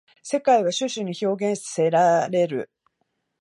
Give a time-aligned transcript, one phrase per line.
[0.23, 2.71] 世界は種々に表現せられる。